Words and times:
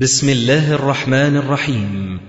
بسم 0.00 0.28
الله 0.28 0.74
الرحمن 0.74 1.36
الرحيم. 1.36 2.20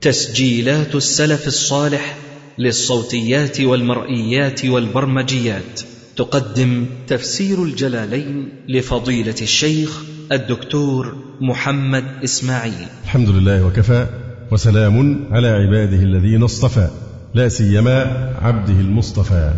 تسجيلات 0.00 0.94
السلف 0.94 1.46
الصالح 1.46 2.16
للصوتيات 2.58 3.60
والمرئيات 3.60 4.64
والبرمجيات. 4.64 5.80
تقدم 6.16 6.86
تفسير 7.06 7.62
الجلالين 7.62 8.48
لفضيلة 8.68 9.34
الشيخ 9.42 10.02
الدكتور 10.32 11.16
محمد 11.40 12.04
إسماعيل. 12.24 12.86
الحمد 13.04 13.28
لله 13.28 13.66
وكفى 13.66 14.06
وسلام 14.52 15.24
على 15.30 15.48
عباده 15.48 16.02
الذين 16.02 16.42
اصطفى 16.42 16.88
لا 17.34 17.48
سيما 17.48 18.00
عبده 18.42 18.80
المصطفى 18.80 19.52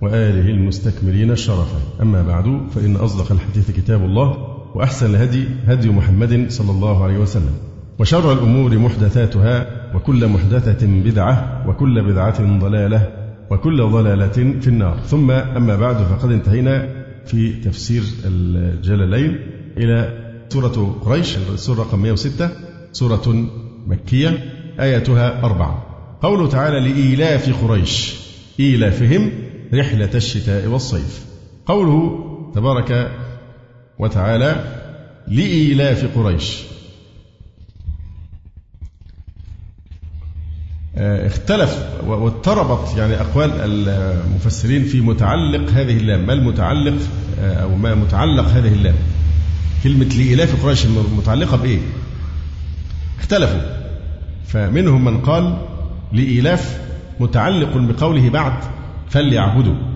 وآله 0.00 0.50
المستكملين 0.50 1.30
الشرفا 1.30 1.80
أما 2.02 2.22
بعد 2.22 2.70
فإن 2.74 2.96
أصدق 2.96 3.32
الحديث 3.32 3.70
كتاب 3.70 4.04
الله. 4.04 4.53
وأحسن 4.74 5.14
الهدي 5.14 5.44
هدي 5.66 5.90
محمد 5.90 6.46
صلى 6.48 6.70
الله 6.70 7.04
عليه 7.04 7.18
وسلم. 7.18 7.54
وشر 7.98 8.32
الأمور 8.32 8.78
محدثاتها 8.78 9.66
وكل 9.94 10.28
محدثة 10.28 10.86
بدعة 10.86 11.64
وكل 11.68 12.02
بدعة 12.02 12.58
ضلالة 12.58 13.08
وكل 13.50 13.82
ضلالة 13.82 14.60
في 14.60 14.68
النار. 14.68 14.96
ثم 15.06 15.30
أما 15.30 15.76
بعد 15.76 15.96
فقد 15.96 16.32
انتهينا 16.32 16.88
في 17.26 17.52
تفسير 17.52 18.02
الجلالين 18.24 19.38
إلى 19.76 20.24
سورة 20.48 20.96
قريش 21.04 21.38
السورة 21.54 21.80
رقم 21.80 21.98
106 21.98 22.50
سورة 22.92 23.46
مكية 23.86 24.38
آياتها 24.80 25.44
أربعة. 25.44 25.86
قوله 26.22 26.48
تعالى 26.48 26.80
لإيلاف 26.80 27.64
قريش 27.64 28.20
إيلافهم 28.60 29.30
رحلة 29.74 30.10
الشتاء 30.14 30.66
والصيف. 30.66 31.26
قوله 31.66 32.20
تبارك 32.54 33.10
وتعالى 33.98 34.80
لإيلاف 35.28 36.18
قريش. 36.18 36.62
آه، 40.96 41.26
اختلف 41.26 41.84
واضطربت 42.06 42.96
يعني 42.96 43.20
أقوال 43.20 43.50
المفسرين 43.54 44.84
في 44.84 45.00
متعلق 45.00 45.70
هذه 45.70 45.96
اللام. 45.96 46.26
ما 46.26 46.32
المتعلق 46.32 46.96
آه، 47.40 47.54
أو 47.54 47.76
ما 47.76 47.94
متعلق 47.94 48.44
هذه 48.44 48.72
اللام؟ 48.72 48.94
كلمة 49.84 50.04
لإيلاف 50.04 50.64
قريش 50.64 50.86
متعلقة 50.86 51.56
بإيه؟ 51.56 51.78
اختلفوا. 53.18 53.60
فمنهم 54.46 55.04
من 55.04 55.20
قال 55.20 55.56
لإيلاف 56.12 56.80
متعلق 57.20 57.76
بقوله 57.76 58.30
بعد 58.30 58.64
فليعبدوا. 59.08 59.93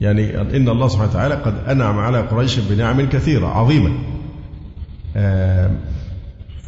يعني 0.00 0.40
إن 0.40 0.68
الله 0.68 0.88
سبحانه 0.88 1.10
وتعالى 1.10 1.34
قد 1.34 1.54
أنعم 1.68 1.98
على 1.98 2.20
قريش 2.20 2.58
بنعم 2.58 3.08
كثيرة 3.08 3.46
عظيمة. 3.46 3.90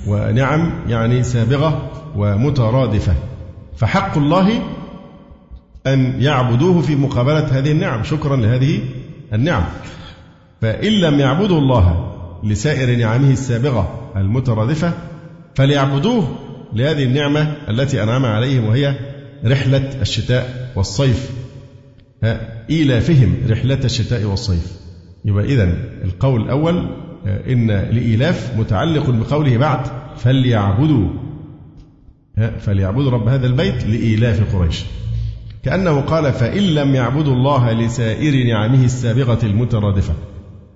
ونعم 0.06 0.72
يعني 0.88 1.22
سابغة 1.22 1.90
ومترادفة. 2.16 3.14
فحق 3.76 4.18
الله 4.18 4.62
أن 5.86 6.22
يعبدوه 6.22 6.82
في 6.82 6.96
مقابلة 6.96 7.58
هذه 7.58 7.72
النعم 7.72 8.04
شكرا 8.04 8.36
لهذه 8.36 8.80
النعم. 9.32 9.64
فإن 10.60 10.92
لم 10.92 11.20
يعبدوا 11.20 11.58
الله 11.58 12.14
لسائر 12.44 12.98
نعمه 12.98 13.30
السابغة 13.30 14.10
المترادفة 14.16 14.92
فليعبدوه 15.54 16.28
لهذه 16.72 17.04
النعمة 17.04 17.56
التي 17.68 18.02
أنعم 18.02 18.24
عليهم 18.24 18.64
وهي 18.64 18.94
رحلة 19.44 19.90
الشتاء 20.00 20.72
والصيف. 20.76 21.30
إيلافهم 22.70 23.34
رحلة 23.48 23.78
الشتاء 23.84 24.24
والصيف. 24.24 24.72
يبقى 25.24 25.44
إذا 25.44 25.74
القول 26.04 26.42
الأول 26.42 26.90
إن 27.26 27.70
الإيلاف 27.70 28.52
متعلق 28.58 29.10
بقوله 29.10 29.56
بعد 29.56 29.86
فليعبدوا. 30.16 31.08
فليعبدوا 32.58 33.10
رب 33.10 33.28
هذا 33.28 33.46
البيت 33.46 33.86
لإيلاف 33.86 34.56
قريش. 34.56 34.84
كأنه 35.64 36.00
قال 36.00 36.32
فإن 36.32 36.62
لم 36.62 36.94
يعبدوا 36.94 37.34
الله 37.34 37.72
لسائر 37.72 38.46
نعمه 38.46 38.84
السابغة 38.84 39.38
المترادفة 39.42 40.14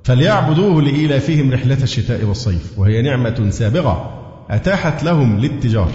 فليعبدوه 0.05 0.83
لإيلافهم 0.83 1.53
رحلة 1.53 1.83
الشتاء 1.83 2.25
والصيف. 2.25 2.79
وهي 2.79 3.03
نعمة 3.03 3.51
سابغة 3.51 4.19
أتاحت 4.51 5.03
لهم 5.03 5.39
للتجار 5.39 5.91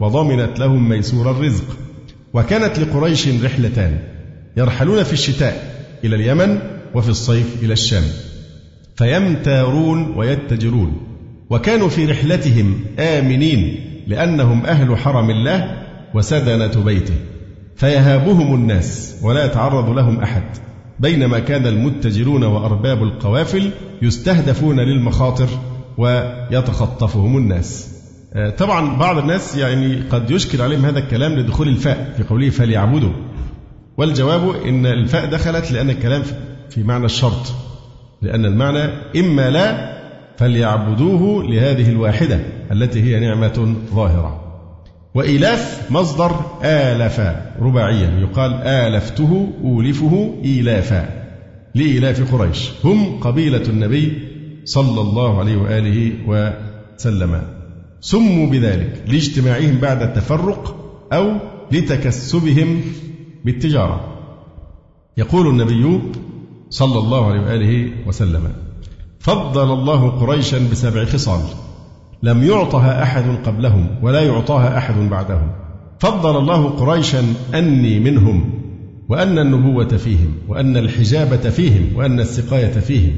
وضمنت 0.00 0.58
لهم 0.58 0.88
ميسور 0.88 1.30
الرزق. 1.30 1.64
وكانت 2.34 2.78
لقريش 2.78 3.28
رحلتان. 3.28 3.98
يرحلون 4.56 5.02
في 5.02 5.12
الشتاء 5.12 5.74
إلى 6.04 6.16
اليمن 6.16 6.58
وفي 6.94 7.08
الصيف 7.08 7.62
إلى 7.62 7.72
الشام. 7.72 8.02
فيمتارون 8.96 10.14
ويتجرون. 10.16 10.96
وكانوا 11.50 11.88
في 11.88 12.06
رحلتهم 12.06 12.80
آمنين 12.98 13.80
لأنهم 14.06 14.66
أهل 14.66 14.96
حرم 14.96 15.30
الله 15.30 15.82
وسدنة 16.14 16.84
بيته. 16.84 17.14
فيهابهم 17.76 18.54
الناس 18.54 19.16
ولا 19.22 19.44
يتعرض 19.44 19.90
لهم 19.90 20.20
أحد. 20.20 20.42
بينما 21.00 21.38
كان 21.38 21.66
المتجرون 21.66 22.44
وأرباب 22.44 23.02
القوافل 23.02 23.70
يستهدفون 24.02 24.80
للمخاطر 24.80 25.48
ويتخطفهم 25.98 27.36
الناس. 27.36 27.88
آه، 28.34 28.50
طبعا 28.50 28.96
بعض 28.96 29.18
الناس 29.18 29.56
يعني 29.56 30.02
قد 30.10 30.30
يشكل 30.30 30.62
عليهم 30.62 30.84
هذا 30.84 30.98
الكلام 30.98 31.32
لدخول 31.32 31.68
الفاء 31.68 32.14
في 32.16 32.22
قوله 32.22 32.50
فليعبدوا. 32.50 33.12
والجواب 33.96 34.56
إن 34.66 34.86
الفاء 34.86 35.26
دخلت 35.26 35.72
لأن 35.72 35.90
الكلام 35.90 36.22
في 36.70 36.82
معنى 36.82 37.04
الشرط 37.04 37.52
لأن 38.22 38.44
المعنى 38.44 38.92
إما 39.16 39.50
لا 39.50 39.92
فليعبدوه 40.36 41.44
لهذه 41.44 41.90
الواحدة 41.90 42.40
التي 42.72 43.02
هي 43.02 43.20
نعمة 43.20 43.74
ظاهرة. 43.94 44.38
وإيلاف 45.14 45.90
مصدر 45.90 46.40
آلف 46.64 47.20
رباعيا 47.60 48.20
يقال 48.20 48.52
آلفته 48.52 49.52
أولفه 49.64 50.34
إيلافا 50.44 51.08
لإيلاف 51.74 52.34
قريش. 52.34 52.70
هم 52.84 53.20
قبيلة 53.20 53.62
النبي 53.68 54.18
صلى 54.64 55.00
الله 55.00 55.38
عليه 55.38 55.56
وآله 55.56 56.12
وسلم. 56.26 57.42
سموا 58.00 58.46
بذلك 58.46 59.02
لاجتماعهم 59.08 59.78
بعد 59.78 60.02
التفرق 60.02 60.76
أو 61.12 61.32
لتكسبهم 61.72 62.80
بالتجارة. 63.44 64.00
يقول 65.16 65.46
النبي 65.48 66.00
صلى 66.70 66.98
الله 66.98 67.26
عليه 67.26 67.40
وآله 67.40 67.90
وسلم 68.06 68.52
فضل 69.18 69.72
الله 69.72 70.10
قريشا 70.10 70.58
بسبع 70.72 71.04
خصال 71.04 71.40
لم 72.22 72.42
يعطها 72.42 73.02
أحد 73.02 73.24
قبلهم 73.46 73.86
ولا 74.02 74.20
يعطاها 74.20 74.78
أحد 74.78 74.94
بعدهم. 74.94 75.52
فضل 75.98 76.38
الله 76.38 76.68
قريشا 76.68 77.24
أني 77.54 78.00
منهم 78.00 78.50
وأن 79.08 79.38
النبوة 79.38 79.88
فيهم 79.88 80.34
وأن 80.48 80.76
الحجابة 80.76 81.50
فيهم 81.50 81.96
وأن 81.96 82.20
السقاية 82.20 82.72
فيهم 82.72 83.16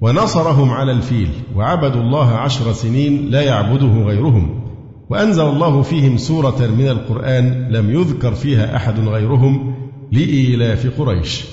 ونصرهم 0.00 0.70
على 0.70 0.92
الفيل 0.92 1.28
وعبدوا 1.56 2.00
الله 2.00 2.30
عشر 2.30 2.72
سنين 2.72 3.30
لا 3.30 3.42
يعبده 3.42 3.86
غيرهم. 3.86 4.65
وأنزل 5.10 5.42
الله 5.42 5.82
فيهم 5.82 6.16
سورة 6.16 6.66
من 6.66 6.88
القرآن 6.88 7.68
لم 7.70 7.90
يذكر 7.90 8.34
فيها 8.34 8.76
أحد 8.76 9.00
غيرهم 9.00 9.74
لإيلاف 10.12 11.00
قريش. 11.00 11.44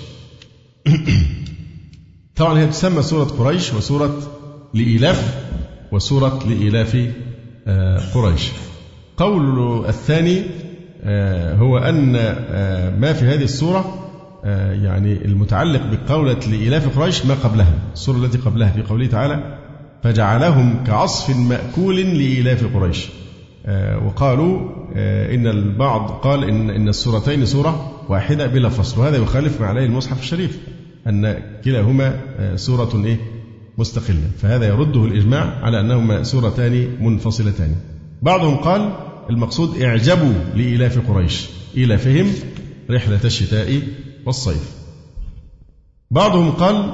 طبعا 2.36 2.60
هي 2.60 2.68
تسمى 2.68 3.02
سورة 3.02 3.24
قريش 3.24 3.74
وسورة 3.74 4.22
لإيلاف 4.74 5.48
وسورة 5.92 6.40
لإيلاف 6.48 7.08
آه، 7.68 8.00
قريش. 8.14 8.50
قول 9.18 9.86
الثاني 9.86 10.44
آه، 11.04 11.56
هو 11.56 11.78
أن 11.78 12.16
آه، 12.16 12.98
ما 12.98 13.14
في 13.14 13.26
هذه 13.26 13.44
السورة 13.44 14.00
يعني 14.84 15.26
المتعلق 15.26 15.82
بقولة 15.92 16.40
لإيلاف 16.48 17.00
قريش 17.00 17.26
ما 17.26 17.34
قبلها 17.34 17.74
السورة 17.94 18.18
التي 18.18 18.38
قبلها 18.38 18.72
في 18.72 18.82
قوله 18.82 19.08
تعالى 19.08 19.58
فجعلهم 20.04 20.84
كعصف 20.84 21.38
مأكول 21.38 21.96
لإيلاف 21.96 22.76
قريش 22.76 23.08
وقالوا 24.06 24.70
إن 25.34 25.48
البعض 25.48 26.10
قال 26.10 26.44
إن 26.44 26.70
إن 26.70 26.90
السورتين 26.90 27.46
سورة 27.46 27.92
واحدة 28.10 28.48
بلا 28.48 28.70
فصل. 28.70 29.02
وهذا 29.02 29.18
يخالف 29.18 29.62
ما 29.62 29.68
عليه 29.68 29.86
المصحف 29.86 30.20
الشريف 30.20 30.60
أن 31.08 31.38
كلاهما 31.66 32.20
آه، 32.40 32.56
سورة 32.56 33.06
إيه؟ 33.06 33.18
مستقلة. 33.78 34.30
فهذا 34.38 34.68
يرده 34.68 35.06
الإجماع 35.06 35.44
على 35.44 35.80
أنهما 35.80 36.24
سورتان 36.24 36.88
منفصلتان. 37.00 37.76
بعضهم 38.22 38.56
قال 38.56 38.94
المقصود 39.30 39.82
اعجبوا 39.82 40.34
لإلاف 40.56 41.10
قريش 41.12 41.50
إلافهم 41.78 42.28
رحلة 42.92 43.20
الشتاء 43.26 43.82
والصيف. 44.26 44.72
بعضهم 46.12 46.52
قال 46.52 46.94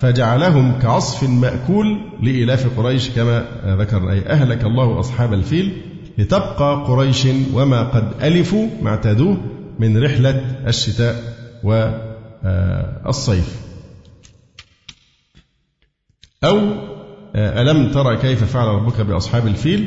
فجعلهم 0.00 0.78
كعصف 0.82 1.28
مأكول 1.28 1.98
لإلاف 2.22 2.78
قريش 2.78 3.10
كما 3.10 3.44
ذكرنا. 3.80 4.12
أي 4.12 4.26
أهلك 4.26 4.64
الله 4.64 5.00
أصحاب 5.00 5.32
الفيل 5.32 5.72
لتبقى 6.18 6.84
قريش 6.86 7.26
وما 7.52 7.82
قد 7.82 8.22
ألفوا 8.22 8.68
ما 8.82 8.90
اعتادوه 8.90 9.40
من 9.78 10.02
رحلة 10.04 10.44
الشتاء 10.66 11.36
والصيف 13.04 13.60
أو 16.44 16.58
ألم 17.36 17.90
ترى 17.90 18.16
كيف 18.16 18.44
فعل 18.44 18.66
ربك 18.68 19.00
بأصحاب 19.00 19.46
الفيل؟ 19.46 19.84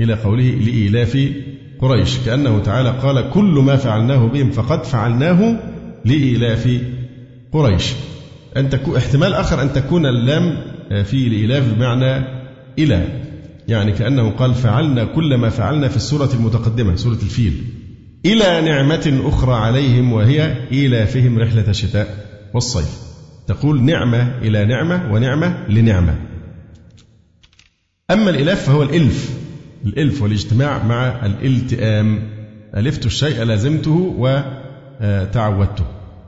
إلى 0.00 0.14
قوله 0.14 0.44
لإيلاف 0.44 1.32
قريش 1.80 2.18
كأنه 2.18 2.58
تعالى 2.58 2.90
قال 2.90 3.30
كل 3.30 3.62
ما 3.66 3.76
فعلناه 3.76 4.26
بهم 4.26 4.50
فقد 4.50 4.84
فعلناه 4.84 5.56
لإيلاف 6.04 6.80
قريش. 7.52 7.92
أن 8.56 8.68
تكون 8.68 8.96
احتمال 8.96 9.34
آخر 9.34 9.62
أن 9.62 9.72
تكون 9.72 10.06
اللام 10.06 10.56
في 11.04 11.26
الإيلاف 11.26 11.74
بمعنى 11.74 12.24
إلى 12.78 13.21
يعني 13.68 13.92
كأنه 13.92 14.30
قال 14.30 14.54
فعلنا 14.54 15.04
كل 15.04 15.34
ما 15.34 15.48
فعلنا 15.48 15.88
في 15.88 15.96
السورة 15.96 16.30
المتقدمة 16.34 16.96
سورة 16.96 17.18
الفيل. 17.22 17.64
إلى 18.26 18.60
نعمة 18.60 19.20
أخرى 19.24 19.54
عليهم 19.54 20.12
وهي 20.12 20.56
إيلافهم 20.72 21.38
رحلة 21.38 21.70
الشتاء 21.70 22.26
والصيف. 22.54 22.98
تقول 23.46 23.82
نعمة 23.82 24.38
إلى 24.38 24.64
نعمة 24.64 25.12
ونعمة 25.12 25.68
لنعمة. 25.68 26.18
أما 28.10 28.30
الإلاف 28.30 28.66
فهو 28.66 28.82
الإلف. 28.82 29.30
الإلف 29.86 30.22
والاجتماع 30.22 30.84
مع 30.84 31.26
الالتئام. 31.26 32.28
ألفت 32.76 33.06
الشيء 33.06 33.42
لازمته 33.42 34.14
وتعودته 34.18 35.84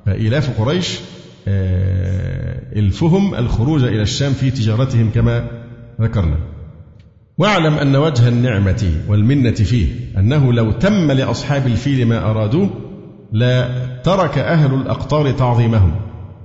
فإلاف 0.06 0.60
قريش 0.60 0.98
آه، 1.48 2.78
إلفهم 2.78 3.34
الخروج 3.34 3.84
إلى 3.84 4.02
الشام 4.02 4.32
في 4.32 4.50
تجارتهم 4.50 5.10
كما 5.10 5.50
ذكرنا. 6.00 6.53
واعلم 7.38 7.74
أن 7.74 7.96
وجه 7.96 8.28
النعمة 8.28 8.90
والمنة 9.08 9.50
فيه 9.50 9.92
أنه 10.18 10.52
لو 10.52 10.72
تم 10.72 11.12
لأصحاب 11.12 11.66
الفيل 11.66 12.06
ما 12.06 12.30
أرادوه 12.30 12.70
لا 13.32 13.68
ترك 14.04 14.38
أهل 14.38 14.74
الأقطار 14.74 15.30
تعظيمهم. 15.30 15.94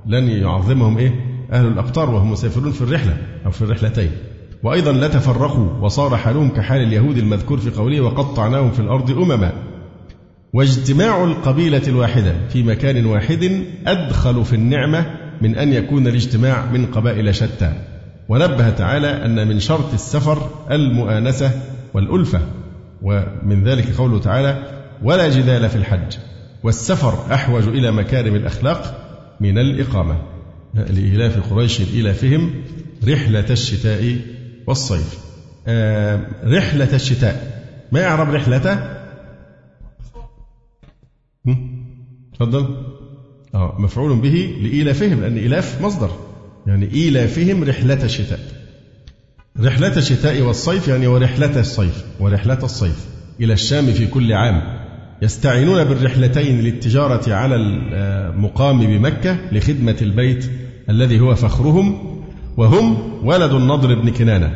لن 0.06 0.30
يعظمهم 0.30 0.98
إيه؟ 0.98 1.12
أهل 1.52 1.68
الأقطار 1.68 2.10
وهم 2.10 2.32
مسافرون 2.32 2.72
في 2.72 2.82
الرحلة 2.82 3.18
أو 3.46 3.52
في 3.52 3.62
الرحلتين. 3.62 4.12
وأيضا 4.64 4.92
لتفرقوا 4.92 5.68
وصار 5.82 6.18
حالهم 6.18 6.50
كحال 6.50 6.82
اليهود 6.82 7.18
المذكور 7.18 7.58
في 7.58 7.70
قوله 7.70 8.02
وقطعناهم 8.02 8.72
في 8.72 8.80
الأرض 8.80 9.12
أمما 9.12 9.54
واجتماع 10.54 11.24
القبيلة 11.24 11.82
الواحدة 11.88 12.34
في 12.50 12.64
مكان 12.64 13.06
واحد 13.06 13.64
أدخل 13.88 14.46
في 14.46 14.54
النعمة 14.54 15.06
من 15.42 15.56
أن 15.56 15.74
يكون 15.74 16.08
الاجتماع 16.08 16.66
من 16.66 16.86
قبائل 16.86 17.36
شتى. 17.36 17.99
ونبه 18.30 18.70
تعالى 18.70 19.26
أن 19.26 19.48
من 19.48 19.60
شرط 19.60 19.94
السفر 19.94 20.50
المؤانسة 20.72 21.52
والألفة 21.94 22.42
ومن 23.02 23.64
ذلك 23.64 23.96
قوله 23.96 24.20
تعالى 24.20 24.64
ولا 25.04 25.30
جدال 25.30 25.70
في 25.70 25.76
الحج 25.76 26.18
والسفر 26.64 27.34
أحوج 27.34 27.68
إلى 27.68 27.92
مكارم 27.92 28.36
الأخلاق 28.36 29.06
من 29.40 29.58
الإقامة 29.58 30.22
لإيلاف 30.74 31.54
قريش 31.54 31.82
إيلافهم 31.82 32.54
رحلة 33.08 33.46
الشتاء 33.50 34.18
والصيف. 34.68 35.20
آه 35.68 36.20
رحلة 36.44 36.96
الشتاء. 36.96 37.64
ما 37.92 38.00
يعرب 38.00 38.30
رحلته؟ 38.34 38.80
تفضل. 42.34 42.76
آه 43.56 43.76
مفعول 43.80 44.20
به 44.20 44.58
لإيلافهم 44.62 45.22
لأن 45.22 45.38
إيلاف 45.38 45.82
مصدر. 45.82 46.29
يعني 46.70 46.94
إيلافهم 46.94 47.64
رحلة 47.64 48.04
الشتاء 48.04 48.40
رحلة 49.60 49.98
الشتاء 49.98 50.42
والصيف 50.42 50.88
يعني 50.88 51.08
ورحلة 51.08 51.60
الصيف 51.60 52.04
ورحلة 52.20 52.64
الصيف 52.64 53.06
إلى 53.42 53.54
الشام 53.54 53.86
في 53.86 54.08
كل 54.08 54.34
عام. 54.34 54.62
يستعينون 55.22 55.84
بالرحلتين 55.84 56.62
للتجارة 56.62 57.34
على 57.34 57.56
المقام 57.56 58.80
بمكة 58.80 59.38
لخدمة 59.52 59.96
البيت 60.02 60.52
الذي 60.90 61.20
هو 61.20 61.36
فخرهم 61.36 62.20
وهم 62.58 62.98
ولد 63.26 63.52
النضر 63.52 63.96
بن 63.96 64.10
كنانة. 64.10 64.52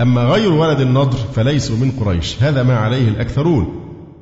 أما 0.00 0.24
غير 0.24 0.52
ولد 0.52 0.80
النضر 0.80 1.16
فليسوا 1.16 1.76
من 1.76 1.90
قريش. 1.90 2.42
هذا 2.42 2.62
ما 2.62 2.76
عليه 2.76 3.08
الأكثرون. 3.08 3.66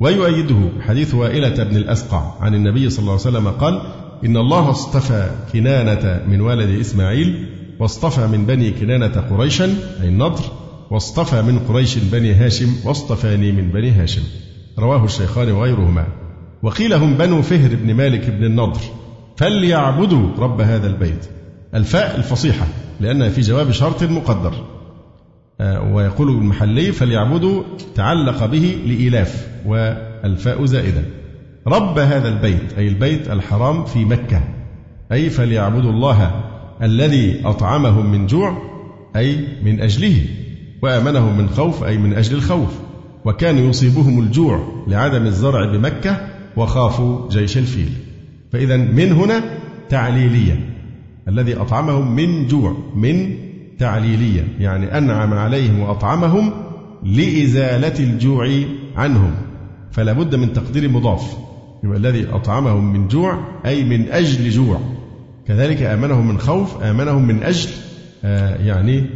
ويؤيده 0.00 0.68
حديث 0.80 1.14
وائلة 1.14 1.64
بن 1.64 1.76
الأسقع 1.76 2.34
عن 2.40 2.54
النبي 2.54 2.90
صلى 2.90 3.00
الله 3.00 3.12
عليه 3.12 3.20
وسلم 3.22 3.48
قال 3.48 3.82
إن 4.24 4.36
الله 4.36 4.70
اصطفى 4.70 5.30
كنانة 5.52 6.22
من 6.28 6.40
ولد 6.40 6.80
إسماعيل 6.80 7.46
واصطفى 7.78 8.26
من 8.26 8.46
بني 8.46 8.70
كنانة 8.70 9.20
قريشا 9.30 9.74
أي 10.02 10.08
النضر 10.08 10.44
واصطفى 10.90 11.42
من 11.42 11.58
قريش 11.58 11.98
بني 11.98 12.32
هاشم 12.32 12.74
واصطفاني 12.84 13.52
من 13.52 13.70
بني 13.70 13.90
هاشم. 13.90 14.22
رواه 14.78 15.04
الشيخان 15.04 15.52
وغيرهما. 15.52 16.06
وقيل 16.62 16.92
هم 16.92 17.14
بنو 17.14 17.42
فهر 17.42 17.74
بن 17.74 17.94
مالك 17.94 18.30
بن 18.30 18.44
النضر. 18.44 18.80
فليعبدوا 19.36 20.28
رب 20.38 20.60
هذا 20.60 20.86
البيت. 20.86 21.26
الفاء 21.74 22.16
الفصيحة 22.16 22.66
لأنها 23.00 23.28
في 23.28 23.40
جواب 23.40 23.70
شرط 23.70 24.02
مقدر. 24.02 24.54
آه، 25.60 25.94
ويقول 25.94 26.28
المحلي 26.28 26.92
فليعبدوا 26.92 27.62
تعلق 27.94 28.46
به 28.46 28.78
لإيلاف 28.86 29.48
والفاء 29.66 30.64
زائدة 30.64 31.02
رب 31.66 31.98
هذا 31.98 32.28
البيت 32.28 32.72
أي 32.78 32.88
البيت 32.88 33.30
الحرام 33.30 33.84
في 33.84 34.04
مكة 34.04 34.40
أي 35.12 35.30
فليعبدوا 35.30 35.90
الله 35.90 36.44
الذي 36.82 37.40
أطعمهم 37.44 38.12
من 38.12 38.26
جوع 38.26 38.62
أي 39.16 39.38
من 39.64 39.80
أجله 39.80 40.26
وآمنهم 40.82 41.38
من 41.38 41.48
خوف 41.48 41.84
أي 41.84 41.98
من 41.98 42.14
أجل 42.14 42.36
الخوف. 42.36 42.80
وكان 43.24 43.58
يصيبهم 43.58 44.20
الجوع 44.20 44.84
لعدم 44.86 45.26
الزرع 45.26 45.72
بمكة 45.72 46.28
وخافوا 46.56 47.28
جيش 47.30 47.58
الفيل. 47.58 47.92
فإذا 48.52 48.76
من 48.76 49.12
هنا 49.12 49.42
تعليلية. 49.88 50.70
الذي 51.28 51.56
أطعمهم 51.56 52.16
من 52.16 52.46
جوع 52.46 52.76
من 52.94 53.34
تعليلية. 53.78 54.48
يعني 54.60 54.98
أنعم 54.98 55.34
عليهم 55.34 55.80
وأطعمهم 55.80 56.52
لإزالة 57.04 58.04
الجوع 58.04 58.48
عنهم. 58.96 59.34
فلا 59.92 60.12
بد 60.12 60.34
من 60.34 60.52
تقدير 60.52 60.88
مضاف. 60.88 61.36
يبقى 61.84 61.98
الذي 61.98 62.28
أطعمهم 62.30 62.92
من 62.92 63.08
جوع 63.08 63.38
أي 63.66 63.84
من 63.84 64.10
أجل 64.10 64.50
جوع. 64.50 64.80
كذلك 65.48 65.82
آمنهم 65.82 66.28
من 66.28 66.38
خوف 66.38 66.82
آمنهم 66.82 67.26
من 67.26 67.42
أجل 67.42 67.70
آه 68.24 68.56
يعني 68.56 69.06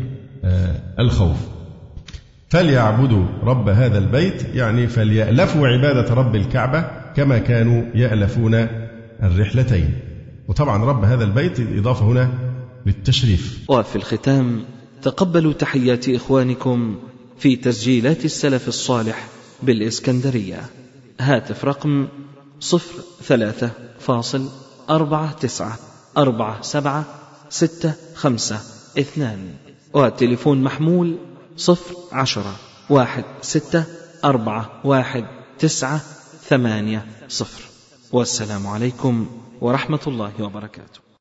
آه 0.45 0.75
الخوف. 0.99 1.37
فليعبدوا 2.49 3.25
رب 3.43 3.69
هذا 3.69 3.99
البيت 3.99 4.55
يعني 4.55 4.87
فليألفوا 4.87 5.69
عبادة 5.69 6.15
رب 6.15 6.35
الكعبة 6.37 6.85
كما 7.17 7.39
كانوا 7.39 7.83
يألفون 7.95 8.55
الرحلتين. 9.23 9.91
وطبعا 10.49 10.85
رب 10.85 11.05
هذا 11.05 11.25
البيت 11.25 11.61
الإضافة 11.61 12.07
هنا 12.07 12.31
للتشريف. 12.87 13.65
وفي 13.69 13.97
الختام 13.97 14.65
تقبلوا 15.03 15.53
تحيات 15.53 16.09
إخوانكم 16.09 16.95
في 17.39 17.57
تسجيلات 17.57 18.25
السلف 18.25 18.69
الصالح 18.69 19.27
بالإسكندرية. 19.63 20.61
هاتف 21.21 21.65
رقم 21.65 22.07
صفر 22.65 23.03
ثلاثة 23.23 23.71
فاصل 24.01 24.49
أربعة 24.91 25.33
تسعة 25.33 25.79
أربعة 26.17 26.63
سبعة 26.63 27.05
ستة 27.51 27.93
خمسة 28.15 28.61
اثنان. 28.99 29.55
وتليفون 29.93 30.63
محمول 30.63 31.19
صفر 31.57 31.95
عشرة 32.13 32.57
واحد 32.91 33.25
ستة 33.43 33.85
أربعة 34.25 34.81
واحد 34.85 35.25
تسعة 35.59 36.01
ثمانية 36.49 37.07
صفر. 37.29 37.63
والسلام 38.13 38.67
عليكم 38.67 39.27
ورحمة 39.61 40.01
الله 40.07 40.33
وبركاته. 40.41 41.14